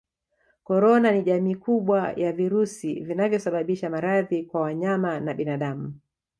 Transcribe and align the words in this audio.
ïCorona 0.61 1.09
ni 1.11 1.21
jamii 1.23 1.55
kubwa 1.65 1.99
ya 2.15 2.33
virusi 2.33 2.99
vinavyosababisha 2.99 3.89
maradhi 3.89 4.43
kwa 4.43 4.61
wanyama 4.61 5.19
na 5.19 5.33
binadamu 5.33 5.93